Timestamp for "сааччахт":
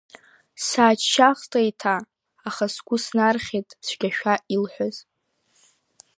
0.65-1.51